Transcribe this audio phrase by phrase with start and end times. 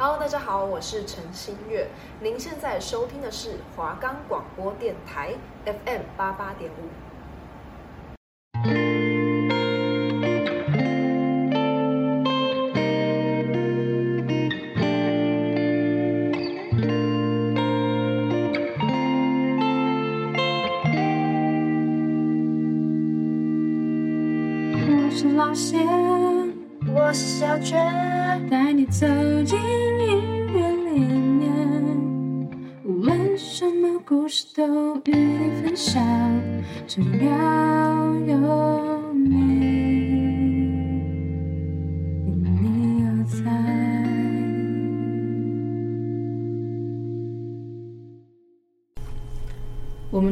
[0.00, 1.86] 好大家好，我是陈新月。
[2.20, 5.34] 您现在收听的是华冈广播电台
[5.66, 7.09] FM 八八点五。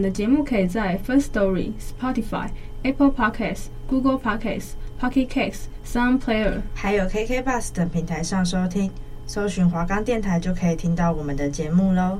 [0.08, 2.48] 的节目可以在 First Story、Spotify、
[2.82, 8.90] Apple Podcasts、Google Podcasts、Pocket Casts、Sound Player，还有 KK Bus 等平台上收听，
[9.26, 12.18] 搜寻华冈电台就可以听到我们的节目喽。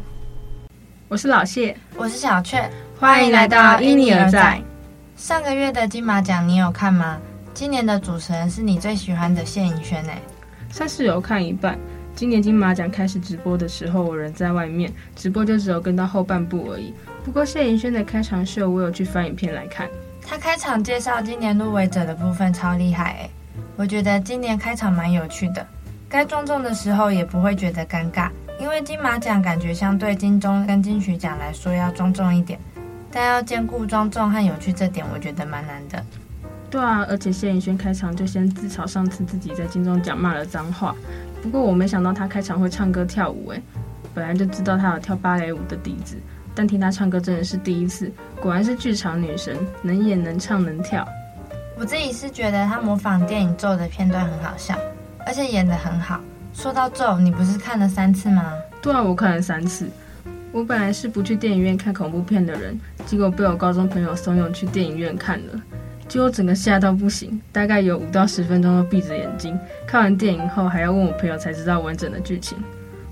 [1.08, 4.62] 我是老谢，我是小雀，欢迎来到因你而在。
[5.16, 7.18] 上个月的金马奖你有看吗？
[7.54, 10.18] 今年的主持人是你最喜欢的谢盈萱诶。
[10.70, 11.78] 算是有看一半。
[12.14, 16.92] 今年金马奖开始直播的时候，我人在外面，直播就只有跟到后半部而已。
[17.28, 19.86] 不过谢盈萱的开场秀，我有去翻影片来看。
[20.26, 23.30] 他开场介绍今年入围者的部分超厉害诶，
[23.76, 25.64] 我觉得今年开场蛮有趣的，
[26.08, 32.58] 该庄重的时候也不会觉得尴尬，因为金马奖感觉相对金钟跟金曲奖来说要庄重一点，
[33.12, 36.02] 但要兼顾庄重和有趣这点，我觉得蛮难的。
[36.70, 40.96] 对啊，而且谢盈萱开场就先自嘲上次自己在金钟奖骂了脏话，
[41.42, 43.62] 不过我没想到他开场会唱歌跳舞诶，
[44.14, 46.16] 本来就知道他有跳芭蕾舞的底子。
[46.58, 51.06] 但听她唱歌真的是第一次，果然是剧场女神，能演能唱能跳。
[51.78, 54.76] 我自己是觉得她模仿电影《咒》的片段很好笑，
[55.24, 56.20] 而且演得很好。
[56.52, 58.52] 说到《咒》，你不是看了三次吗？
[58.82, 59.88] 对啊，我看了三次。
[60.50, 65.62] 我本来是不去电影院看恐怖片的人，结果被我高中朋友怂恿去电影院看了，
[66.08, 69.56] 结果整个吓到不行，大概有五到十分钟都闭着眼睛。
[69.86, 72.58] 看完电影后还要问我朋友才知道完整的剧情。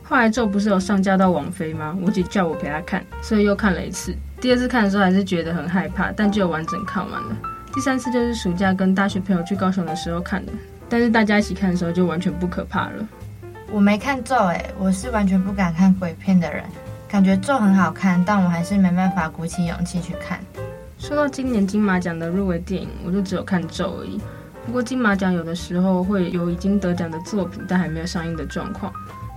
[0.08, 1.96] 后来咒不是有上架到网飞吗？
[2.00, 4.14] 我姐叫我陪她看，所以又看了一次。
[4.40, 7.36] 第二次看的时候还是觉得很害怕，但就完整看完了。
[7.74, 10.52] 第三次就是暑假跟大学朋友去高雄的时候看的，
[10.88, 13.08] 但是大家一起看的时候就完全不可怕了。
[13.72, 16.62] 我没看咒诶，我是完全不敢看鬼片的人，
[17.08, 20.38] 感觉咒很好看，但我还是没办法鼓起勇气去看。
[20.98, 24.20] 说到今年金马奖的入围电影，我就只有看咒而已。
[24.64, 28.92] 不过金马奖有的时候会有已经得奖的作品，但还没有上映的状况。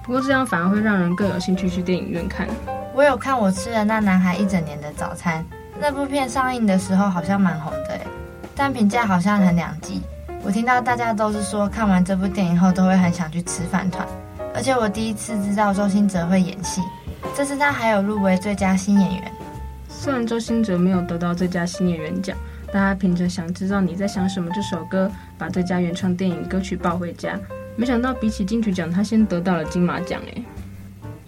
[0.10, 2.48] 不过这样反而会让人更有兴趣去电影院看。
[2.96, 5.46] 我有看我吃了那男孩一整年的早餐，
[5.80, 8.02] 那部片上映的时候好像蛮红的诶，
[8.56, 10.02] 但评价好像很两极。
[10.42, 14.04] 我听到大家都是说看完这部电影后都会很想去吃饭团，
[14.56, 16.82] 而且我第一次知道周星哲会演戏，
[17.36, 19.32] 这次他还有入围最佳新演员。
[19.88, 22.36] 虽然周星哲没有得到最佳新演员奖，
[22.74, 27.40] 但他凭着《想知道你在想什么》这首歌，把最佳原创电影歌曲抱回家。
[27.80, 30.44] 没想到比起金曲奖，他先得到了金马奖诶。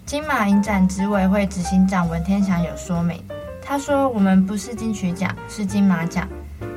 [0.04, 3.18] 金马影展执委会执行长文天祥有说明，
[3.62, 6.28] 他说：“我们不是金曲奖，是金马奖。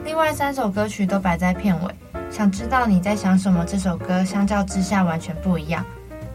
[0.06, 1.94] 另外三首歌曲都摆在片尾。
[2.32, 3.66] 想知道你在想什么？
[3.66, 5.84] 这首歌相较之下完全不一样，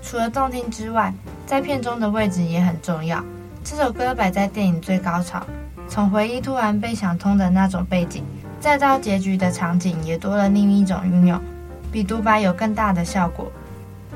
[0.02, 1.10] 除了动听之外，
[1.46, 3.24] 在片中的位置也很重要。
[3.64, 5.42] 这首歌摆在电影最高潮，
[5.88, 8.22] 从回忆突然被想通的那种背景，
[8.60, 11.40] 再到结局的场景，也多了另一种运用。”
[11.92, 13.50] 比独白有更大的效果。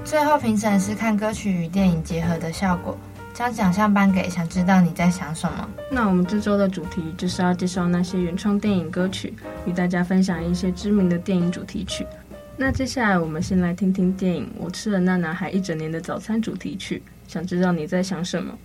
[0.04, 2.96] 最后评审是看歌曲与电影结合的效果，
[3.32, 5.68] 将奖项颁给想知道你在想什么。
[5.90, 9.32] 那我们这周的主题就是要介绍那些原创电影歌曲，
[9.66, 12.06] 与大家分享一些知名的电影主题曲。
[12.56, 18.56] 那接下来我们先来听听电影《我吃了那男孩一整年的早餐》主题曲，想知道你在想什么。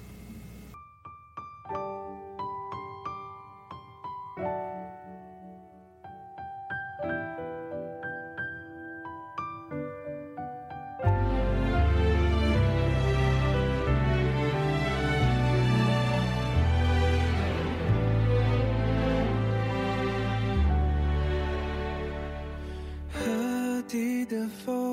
[24.30, 24.89] beautiful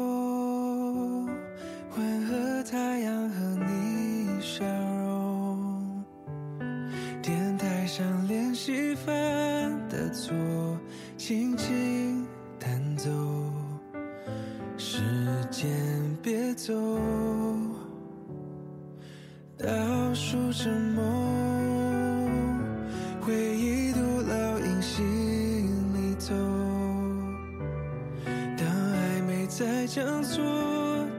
[29.96, 30.44] 想做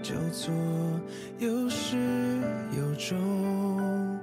[0.04, 0.54] 就做，
[1.40, 1.98] 有始
[2.78, 4.20] 有终，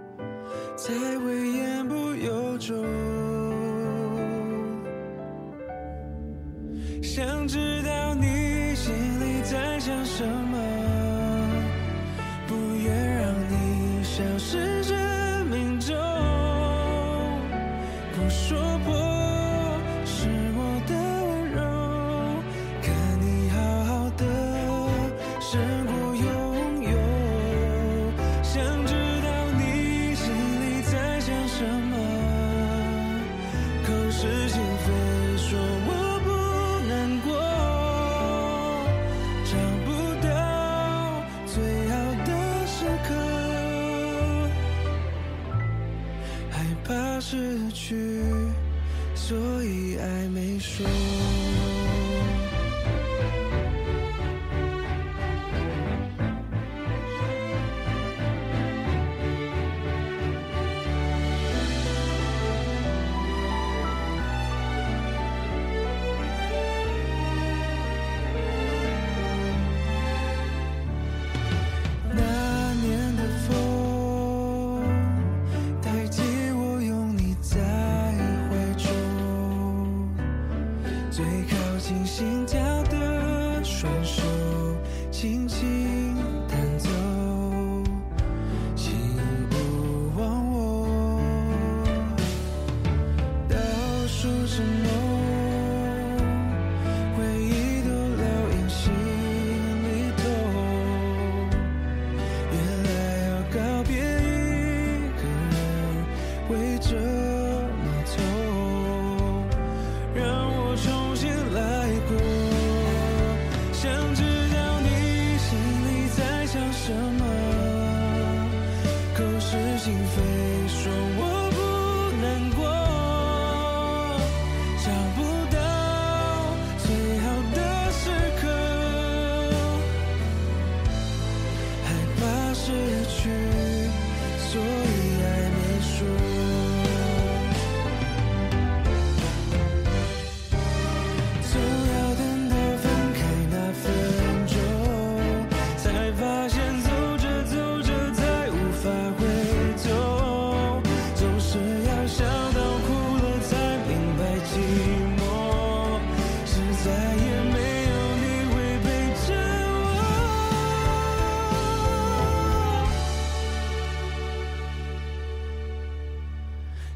[0.76, 2.86] 才会言不由衷。
[7.02, 7.83] 想知道。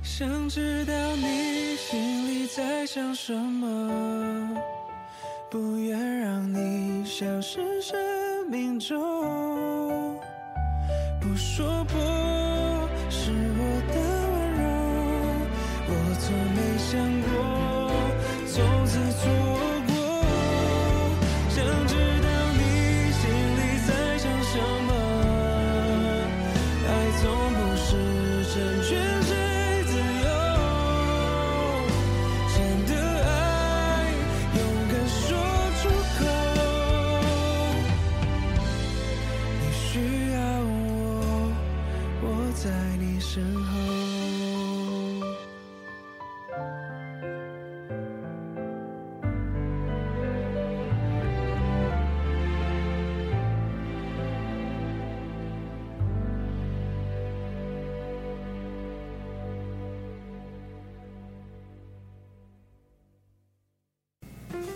[0.09, 4.57] 想知道你心里在想什么，
[5.51, 7.95] 不愿让你消失生
[8.51, 8.97] 命中，
[11.21, 12.01] 不说破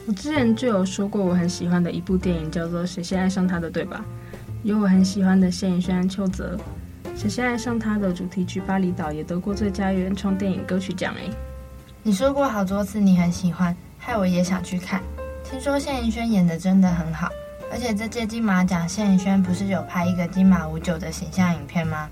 [0.05, 4.05] 我之前就有说过，我很喜欢的一部电影叫做《谁先爱上他的》，对吧？
[4.65, 6.59] 有我很喜欢的谢盈萱、邱泽，
[7.21, 11.31] 《谁先爱上他的》主题曲《巴厘岛》也得过最佳原创电影歌曲奖诶。
[12.03, 15.01] 你说过好多次你很喜欢，害我也想去看。
[15.45, 17.29] 听说谢盈萱演的真的很好，
[17.71, 22.09] 而且这届金马奖，谢盈萱不是有拍一个金马五九的形象影片吗？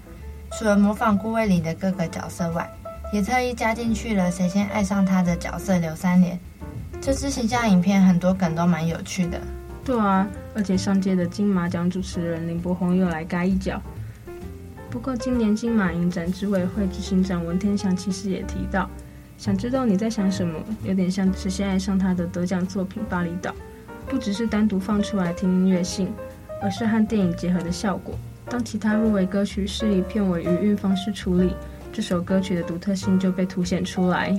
[0.53, 2.69] 除了模仿顾魏理的各个角色外，
[3.13, 6.39] 也特意加进去了《谁先爱上他的》角色刘三连。
[7.01, 9.41] 这支形象影片很多梗都蛮有趣的。
[9.83, 13.81] 对啊，而且上届的金马奖主持人林柏宏又来嘎一脚。
[14.91, 18.89] 不过今年金马影展执委会执行长文天祥其实也提到，
[19.39, 23.51] 想知道你在想什么，有点像是先爱上他的得奖作品《巴厘岛》，
[24.07, 26.13] 不只是单独放出来听音乐性，
[26.61, 28.15] 而是和电影结合的效果。
[28.47, 31.55] 当其他入围歌曲是以片尾余韵方式处理，
[31.93, 34.39] 这首歌曲的独特性就被凸显出来。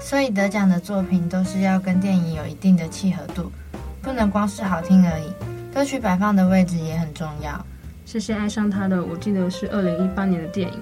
[0.00, 3.50] 所以得奖的作品都是要跟电影有一定的契合度，
[4.02, 5.32] 不能光是好听而已。
[5.74, 7.64] 歌曲摆放的位置也很重要。
[8.04, 10.78] 谢谢爱上他的，我记得是二零一八年的电影。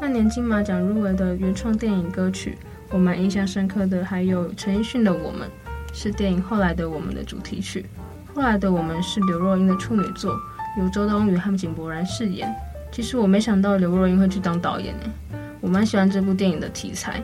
[0.00, 2.58] 那年金马奖入围的原创电影歌曲，
[2.90, 5.48] 我蛮印象深刻的，还有陈奕迅的《我们》，
[5.92, 7.86] 是电影《后来的我们》的主题曲。
[8.34, 10.34] 后来的我们是刘若英的处女作，
[10.78, 12.52] 由周冬雨和井柏然饰演。
[12.90, 17.22] 其实我没想到刘若英会去当导演诶，我蛮喜欢这部电影的题材，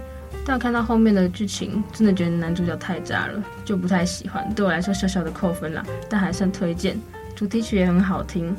[0.49, 4.51] 但看到后面的剧情，真的觉得男主角太渣了，就不太喜欢。
[4.55, 6.99] 对我来说小小的扣分啦，但还算推荐。
[7.37, 8.57] 主题曲也很好听，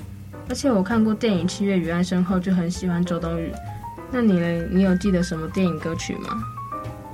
[0.47, 3.51] 而且我看过电影《七月与安生》后就很喜欢周冬雨。
[4.11, 4.67] 那你呢？
[4.71, 6.43] 你有记得什么电影歌曲吗？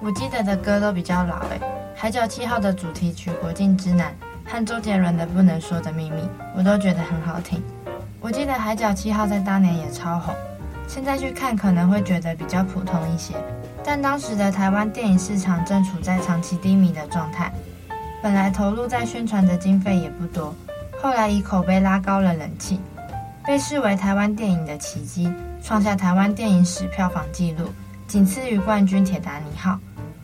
[0.01, 1.59] 我记得的歌都比较老诶，
[1.95, 4.13] 《海角七号》的主题曲《国境之南》
[4.51, 6.21] 和周杰伦的《不能说的秘密》，
[6.53, 7.63] 我都觉得很好听。
[8.19, 10.35] 我记得《海角七号》在当年也超红，
[10.87, 13.33] 现在去看可能会觉得比较普通一些。
[13.83, 17.51] 但当时的台湾电影市场正处在长期低迷的状态，
[18.23, 20.55] 本来投入在宣传的经费也不多，
[21.01, 22.79] 后来以口碑拉高了人气，
[23.45, 27.69] 被视为台湾电影的奇迹，创下台湾电影史票房纪录，
[28.07, 29.71] 仅次于冠军《铁达尼号》。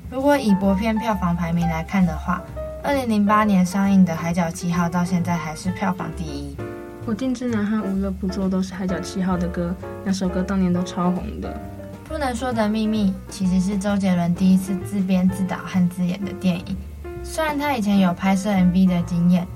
[0.09, 2.41] 如果以国片票房排名来看的话，
[2.83, 6.55] 二零零八年上映的《海角七号》到现在还是票房第一。
[7.03, 9.73] 《我定之南》和《无乐不作》都是《海角七号》的歌，
[10.05, 11.59] 那首歌当年都超红的。
[12.07, 16.77] 不能说的秘密其实是周杰伦第一次自编自导和自演的电影。
[17.23, 19.47] 虽然他以前有拍摄 MV 的经验，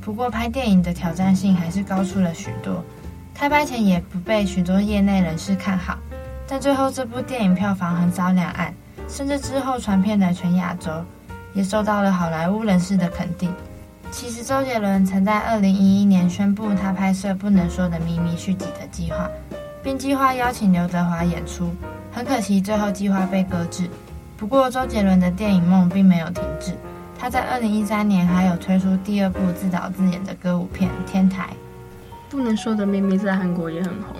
[0.00, 2.82] 不过拍电影的挑战性还是高出了许多。
[3.34, 5.98] 开拍前也不被许多业内人士看好，
[6.48, 8.72] 但最后这部电影票房横扫两岸，
[9.06, 10.90] 甚至之后传遍了全亚洲，
[11.52, 13.52] 也受到了好莱坞人士的肯定。
[14.12, 19.28] 其实周杰伦曾在二零一一年宣布他拍摄《不能说的秘密》续集的计划，
[19.82, 21.70] 并计划邀请刘德华演出。
[22.10, 23.88] 很可惜，最后计划被搁置。
[24.38, 26.72] 不过，周杰伦的电影梦并没有停滞。
[27.18, 31.50] 他在二零一三年还有推出第二部自导自演的歌舞片《天台》。
[32.30, 34.16] 不能说的秘密在韩国也很红。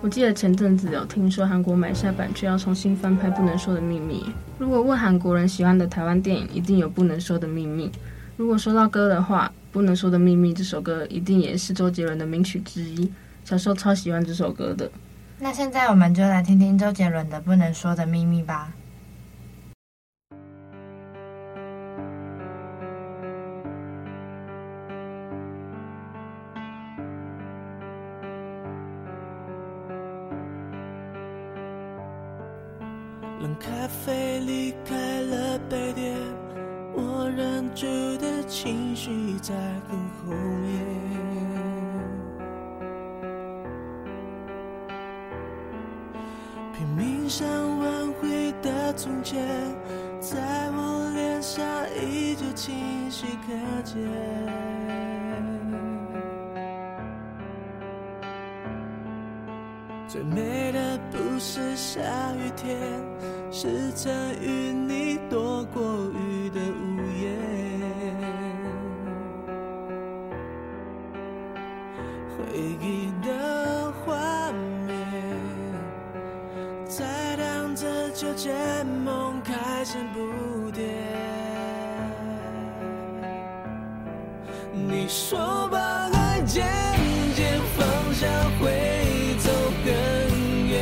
[0.00, 4.24] 我记得前阵子有听说韩国买下版权要重新翻拍《不能说的秘密》。
[4.58, 7.88] 如果问韩国人喜欢的台湾电影，一定有《不能说的秘密》。
[8.36, 13.10] 如果说到歌的话，《不能说的秘密》这首歌一定也是周杰伦的名曲之一。
[13.44, 14.90] 小时候超喜欢这首歌的。
[15.38, 18.72] 那现在我们就来听听周杰伦的《不能说的秘密》吧。
[39.46, 39.54] 在
[39.88, 40.74] 很后面，
[46.74, 47.46] 拼命想
[47.78, 49.46] 挽回的从前，
[50.18, 50.36] 在
[50.72, 53.52] 我脸上依旧清晰可
[53.84, 54.02] 见。
[60.08, 62.00] 最美的不是下
[62.34, 62.76] 雨天，
[63.52, 64.12] 是曾
[64.42, 66.25] 与你躲过雨
[85.18, 85.78] 说把
[86.12, 86.62] 爱渐
[87.34, 88.26] 渐放下
[88.60, 88.68] 会
[89.38, 89.50] 走
[89.82, 90.76] 更远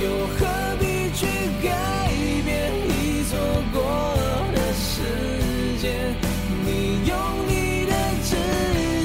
[0.00, 0.46] 又何
[0.80, 1.26] 必去
[1.62, 2.10] 改
[2.42, 3.38] 变已错
[3.70, 4.16] 过
[4.54, 6.16] 的时间
[6.64, 7.14] 你用
[7.46, 7.92] 你的
[8.24, 8.30] 指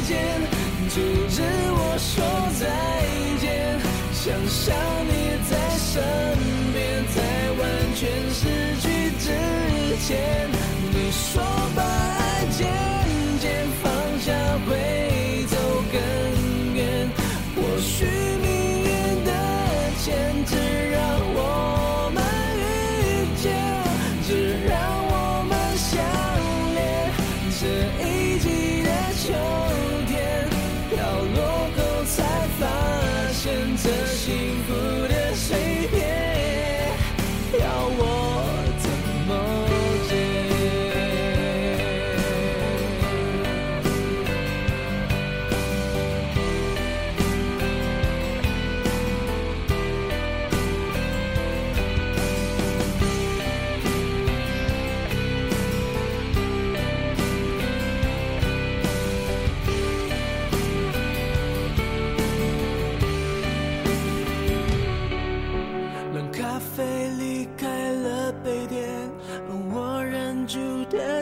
[0.07, 0.15] 尖
[0.87, 1.41] 阻止
[1.75, 2.23] 我说
[2.57, 2.63] 再
[3.41, 3.77] 见
[4.13, 4.73] 想象
[5.05, 6.01] 你在身
[6.71, 7.61] 边在完
[7.93, 8.41] 全失
[8.79, 9.27] 去之
[10.07, 10.49] 前
[10.93, 11.43] 你说
[11.75, 12.84] 把爱渐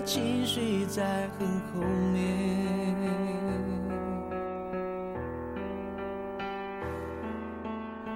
[0.05, 1.81] 情绪在很后
[2.13, 2.95] 面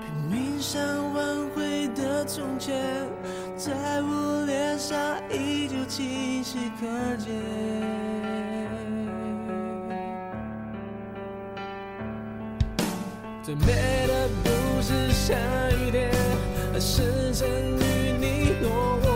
[0.02, 0.82] 拼命想
[1.14, 2.76] 挽回的从前，
[3.56, 7.34] 在我脸上依旧清晰可见。
[13.42, 13.66] 最美
[14.08, 15.34] 的不是下
[15.72, 16.12] 雨天，
[16.74, 19.07] 而是曾与你落。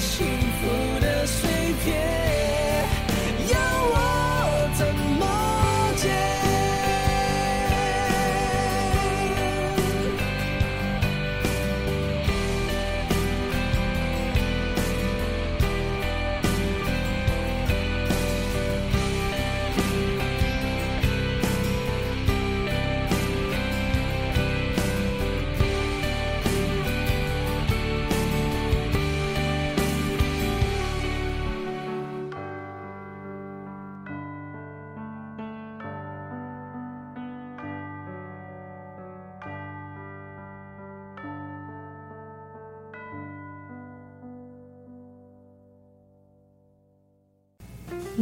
[0.00, 0.43] 心。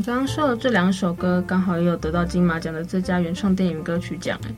[0.04, 4.36] 刚刚说的这两首歌，刚好也有得到金马奖的最佳原创电影歌曲奖。
[4.44, 4.50] 哎，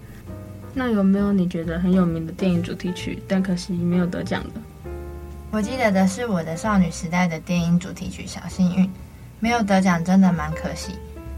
[0.73, 4.91] 那有没有你觉得很有名的电影主题曲，但可惜没有得奖的？
[5.51, 8.87] 我记得的是我的少女时代的电影主题曲《小幸运》，
[9.39, 10.93] 没有得奖，真的蛮可惜。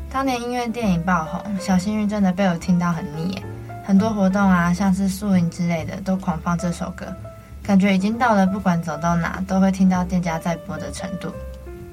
[0.09, 3.43] 当年音乐电影爆红，《小幸运》真的被我听到很腻耶，
[3.85, 7.05] 很多活动啊，像是宿营之类的，都狂放这首歌，
[7.61, 11.29] 感觉已经到了不管走到哪都会听到店家在播的程度。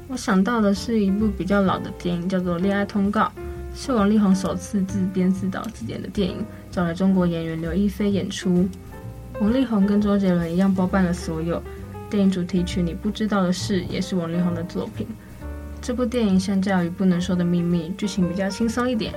[0.07, 3.21] 我想到的是一部比较老的电影，叫做《恋爱通告》，
[3.75, 8.67] 是王力宏首次自编自导自演的电影，找来中国演员刘亦菲演出。
[9.41, 11.61] 王力宏跟周杰伦一样包办了所有。
[12.09, 15.07] 电影主题曲《你不知道的事》也是王力宏的作品。
[15.81, 19.11] 这部电影相较于《不能说的秘密》，剧情比较轻松一点。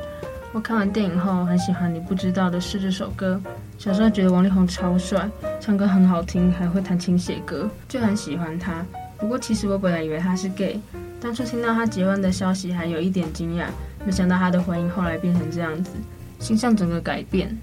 [0.52, 3.38] 我看完电影后很喜欢《你不知道的事》这首歌。
[3.76, 5.28] 小时候觉得王力宏超帅，
[5.60, 8.82] 唱歌很好听，还会弹琴写歌，就很喜欢他。
[9.18, 10.80] 不过其实我本来以为他是 gay，
[11.20, 13.66] 当初听到他结婚的消息还有一点惊讶，
[14.04, 15.90] 没想到他的婚姻后来变成这样子，
[16.38, 17.56] 形象整个改变。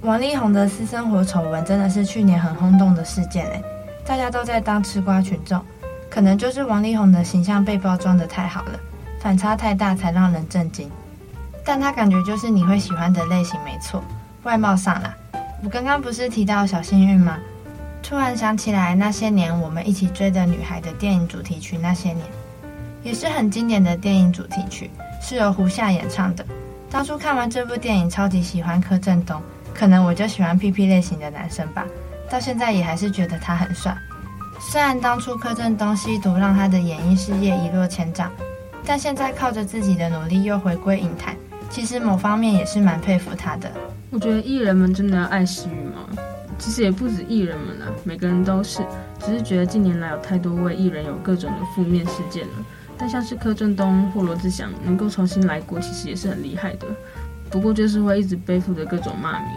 [0.00, 3.62] 王力宏的私生活丑闻真的是去年很轰动的事件诶，
[4.04, 5.64] 大家都在当吃瓜群众，
[6.10, 8.80] 可能就是王力宏的形象被包装得太好了，
[9.20, 10.90] 反差太大才让人震惊。
[11.64, 14.02] 但他感觉就是你会喜欢的类型没错，
[14.42, 15.14] 外貌上啦。
[15.62, 17.38] 我刚刚不是提到小幸运吗？
[18.02, 22.18] 突然想起来，那些年我们一起追的女孩的电影主题曲《那些年》，
[23.02, 24.90] 也是很经典的电影主题曲，
[25.22, 26.44] 是由胡夏演唱的。
[26.90, 29.40] 当初看完这部电影，超级喜欢柯震东，
[29.72, 31.86] 可能我就喜欢屁屁类型的男生吧。
[32.30, 33.96] 到现在也还是觉得他很帅。
[34.60, 38.30] 虽然当初柯震东吸毒让他的演艺事业一落千丈，
[38.84, 41.34] 但现在靠着自己的努力又回归影坛，
[41.70, 43.70] 其实某方面也是蛮佩服他的。
[44.10, 45.68] 我觉得艺人们真的要爱惜。
[46.58, 48.82] 其实也不止艺人们啦，每个人都是，
[49.18, 52.52] 只是觉得近年来有太多位艺人有各种的负面事件了。
[52.96, 56.86] 但像是柯震东或罗志祥能够重新来过，其实也是很厉害的。
[57.50, 59.48] 不过就是会一直背负着各种骂名。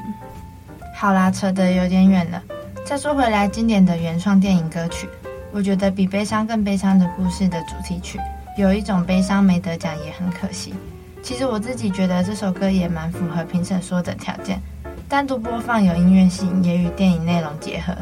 [0.96, 2.42] 好啦，扯得有点远了。
[2.84, 5.08] 再说回来，经典的原创电影歌曲，
[5.52, 8.20] 我觉得比悲伤更悲伤的故事的主题曲，
[8.58, 10.74] 有一种悲伤没得奖也很可惜。
[11.22, 14.62] 其实我自己觉得这首歌也蛮符合评审说的条件。
[15.08, 17.94] 单独播放有音乐性，也与电影内容结合。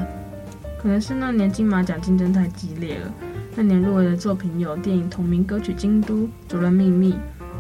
[0.82, 3.12] 可能是那年金马奖竞争太激烈了。
[3.56, 6.16] 那年入围的作品有电影同名歌曲《京都》、
[6.48, 7.12] 《主人秘密》、《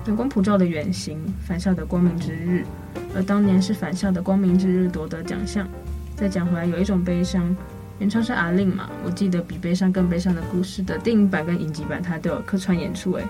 [0.07, 2.65] 阳光普照的远行》、《返校的光明之日》。
[3.13, 5.67] 而当年是《返校的光明之日》夺得奖项。
[6.15, 7.53] 再讲回来，有一种悲伤，
[7.99, 13.25] 原唱是阿令嘛，我记得比悲伤更悲伤的故事的电影版跟影集版，它都有客串演出诶。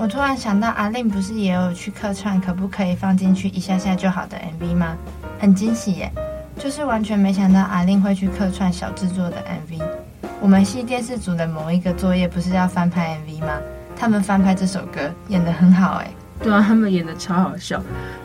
[0.00, 4.96] 我突然想到，阿令不是也有去客串，可不可以放进去一下下就好的 MV 吗？
[5.38, 6.10] 很惊喜耶，
[6.58, 9.84] 就是完全没想到阿令会去客串小制作的 MV。
[10.40, 13.60] 我们系电视组的某一个作业不是要翻拍 MV 吗？
[13.94, 16.10] 他们翻拍这首歌演得很好哎。
[16.42, 17.78] 对啊，他们演的超好笑。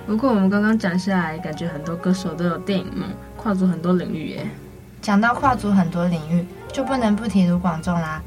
[0.08, 4.48] 不过我们刚刚讲下来，感觉很多歌手都有电影梦，跨足很多领域耶。
[5.02, 8.22] 讲到跨足很多领域，就不能不提卢广仲啦。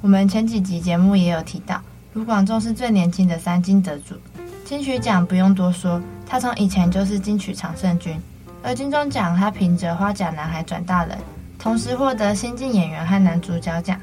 [0.00, 1.80] 我们前几集节目也有提到。
[2.12, 4.16] 卢广仲是最年轻的三金得主，
[4.64, 8.20] 金曲奖不用多说，他从以前就是金曲常胜军。
[8.64, 11.16] 而金钟奖，他凭着《花甲男孩转大人》，
[11.56, 13.96] 同时获得新晋演员和男主角奖。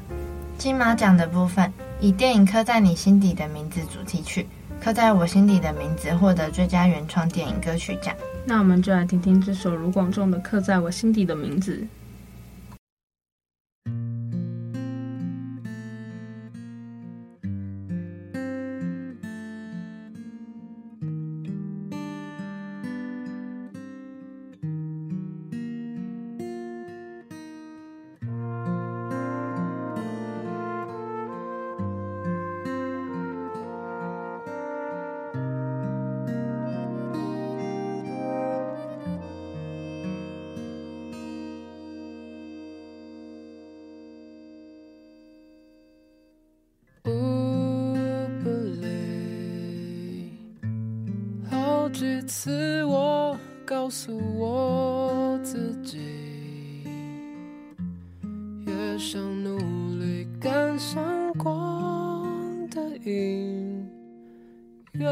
[0.56, 4.48] 金马奖的部分，以电影《刻在你心底的名字》主题曲
[4.84, 8.14] 《刻在我心底的名字》获得最佳原创电影歌曲奖。
[8.46, 11.76] 那我们就来听听这首卢广仲的《刻在我心底的名字》。
[58.98, 59.56] 想努
[60.00, 63.88] 力赶上光的影，
[64.94, 65.06] 月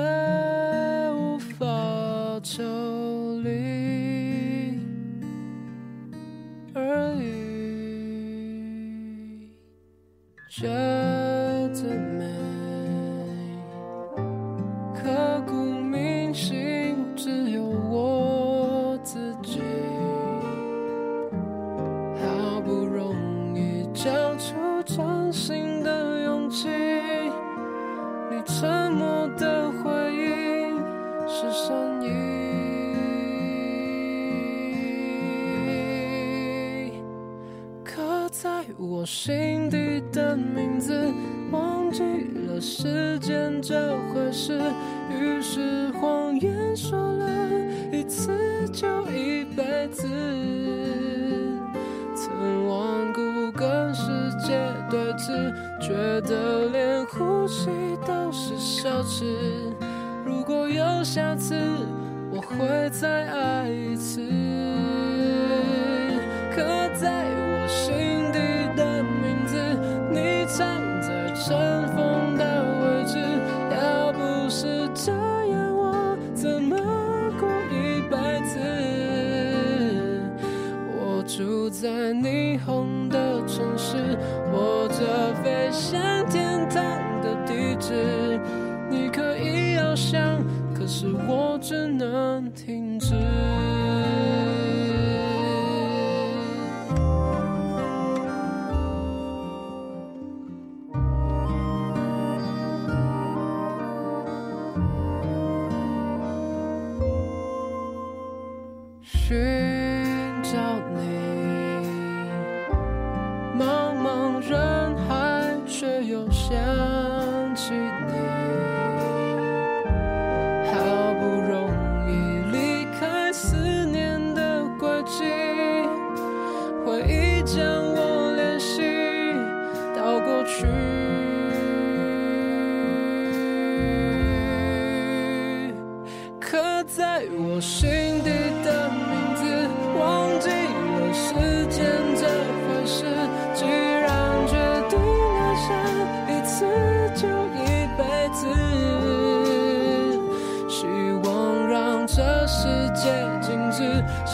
[46.76, 47.26] 说了
[47.90, 50.06] 一次就一辈子。
[52.14, 54.02] 曾顽固跟世
[54.38, 54.58] 界
[54.90, 57.70] 对峙，觉得连呼吸
[58.06, 59.24] 都是奢侈。
[60.26, 61.56] 如果有下次，
[62.30, 64.20] 我会再爱一次。
[66.54, 66.62] 刻
[66.94, 67.24] 在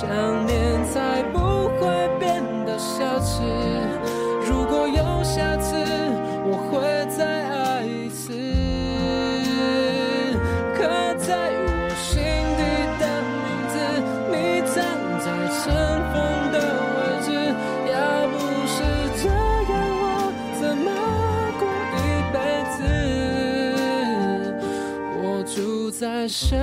[0.02, 0.10] 想
[0.46, 1.38] 念才不
[1.78, 1.86] 会
[2.18, 3.40] 变得奢侈。
[4.44, 5.76] 如果有下次，
[6.44, 8.32] 我会再爱一次。
[10.74, 10.82] 刻
[11.16, 12.18] 在我心
[12.58, 12.60] 底
[12.98, 13.04] 的
[13.38, 13.78] 名字，
[14.32, 14.34] 你
[14.66, 14.74] 藏
[15.20, 15.70] 在尘
[16.10, 16.18] 封
[16.50, 16.58] 的
[16.98, 17.30] 位置。
[17.86, 17.94] 要
[18.26, 18.34] 不
[18.66, 18.74] 是
[19.22, 19.24] 这
[19.70, 20.04] 样，我
[20.58, 20.88] 怎么
[21.60, 21.62] 过
[21.94, 22.36] 一辈
[22.74, 22.82] 子？
[25.22, 25.56] 我住
[25.92, 26.58] 在想，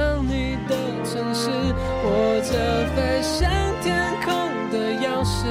[2.51, 2.55] 着
[2.95, 3.47] 飞向
[3.79, 4.33] 天空
[4.71, 5.45] 的钥匙，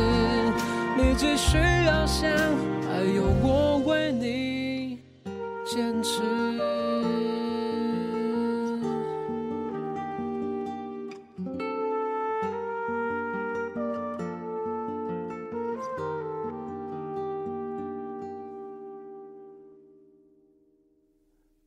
[0.97, 1.57] 你只需
[1.87, 2.29] 要想，
[2.89, 4.99] 还有我为你
[5.65, 6.21] 坚持。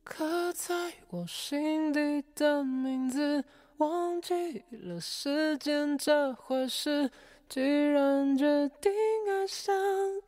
[0.04, 0.74] 刻在
[1.08, 3.42] 我心底的名字，
[3.82, 7.10] 忘记了时间这回事。
[7.48, 8.92] 既然决定
[9.28, 9.74] 爱上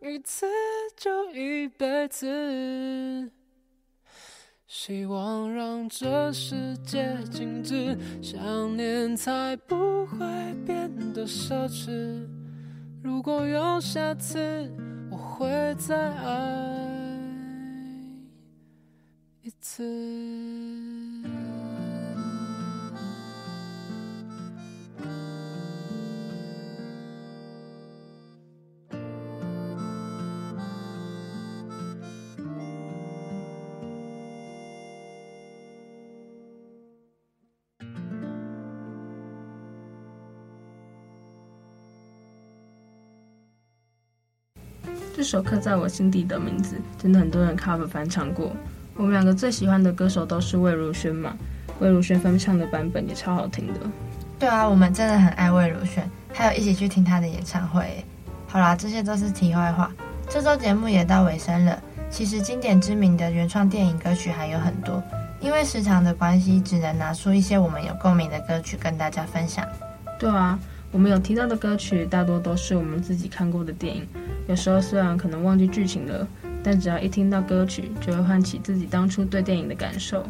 [0.02, 0.46] 一次，
[0.96, 3.30] 就一辈子。
[4.66, 10.18] 希望让这世界静止，想念才不会
[10.66, 12.26] 变得奢侈。
[13.04, 14.68] 如果有下次，
[15.12, 16.80] 我会再爱。
[19.42, 21.13] 一次。
[45.16, 48.50] 这首刻在我心底的名字，真的很多人 cover 翻唱过。
[48.96, 51.36] 我们两个最喜欢的歌手都是魏如萱嘛，
[51.78, 53.74] 魏如萱翻唱的版本也超好听的。
[54.40, 58.04] 对啊，我们真的很爱魏如萱，还有一起去听她的演唱会。
[58.48, 59.88] 好啦，这些都是题外话。
[60.28, 65.00] 这周节目也到尾声了，其实经典知名的原创电影歌曲还有很多，
[65.38, 69.64] 因为时长的关系，只能拿出一些我们有共鸣的歌曲跟大家分享。
[70.18, 70.58] 对啊，
[70.90, 74.06] 我们有提到的歌曲大多都是我们自己看过的电影，
[74.46, 76.26] 有时候虽然可能忘记剧情了。
[76.66, 80.24] 但只要一听到歌曲，就会唤起自己当初对电影的感受。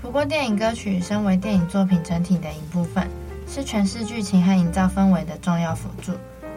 [0.00, 3.04] 不过，电影歌曲身为电影作品整体的一部分，
[3.48, 6.12] 是诠释剧情和营造氛围的重要辅助。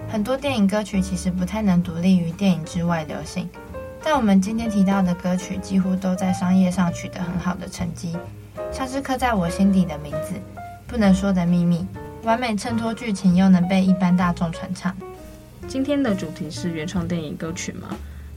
[0.08, 3.49] 很多电影歌曲其实不太能独立于电影之外流行，
[4.04, 8.15] 但我们今天提到的歌曲几乎都在商业上取得很好的成绩，
[8.71, 10.36] 像是刻在我心底的名字、
[10.86, 11.84] 不能说的秘密，
[12.25, 14.95] 完美衬托剧情又能被一般大众传唱。
[15.69, 17.89] 今天的主题是原创电影歌曲吗？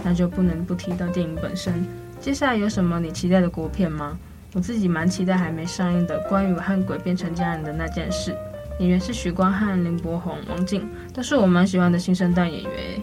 [0.05, 1.83] 那就不能不提到电影本身。
[2.21, 4.19] 接下来有什么你期待的国片吗？
[4.53, 8.37] 我自己蛮期待还没上映的关于我和鬼变成家人的那件事。
[8.81, 13.01] 演员是许光汉、林柏宏、王静，都是我蛮喜欢的新生代演员。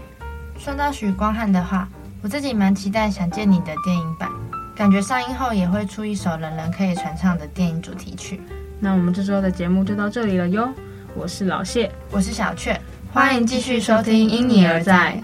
[0.59, 1.89] 说到许光汉的话，
[2.21, 4.29] 我自己蛮期待《想见你》的电影版，
[4.75, 8.39] 感觉上映后也会出一首人人可以传唱的电影主题曲。
[8.79, 10.69] 那我们这周的节目就到这里了哟。
[11.15, 12.79] 我是老谢，我是小雀，
[13.11, 15.19] 欢迎继续收听《因你而在》。